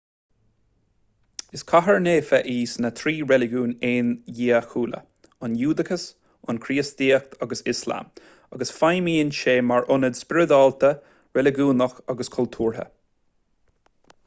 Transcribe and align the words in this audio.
is 1.57 1.63
cathair 1.71 1.97
naofa 2.05 2.37
í 2.51 2.53
i 2.61 2.69
sna 2.69 2.89
trí 2.99 3.11
reiligiún 3.31 3.73
aondiachúla 3.89 5.01
an 5.49 5.57
giúdachas 5.59 6.05
an 6.53 6.59
chríostaíocht 6.63 7.35
agus 7.47 7.61
ioslam 7.73 8.09
agus 8.57 8.73
feidhmíonn 8.79 9.33
sí 9.41 9.55
mar 9.73 9.85
ionad 9.97 10.17
spioradálta 10.23 10.91
reiligiúnach 11.39 12.01
agus 12.15 12.33
cultúrtha 12.39 12.87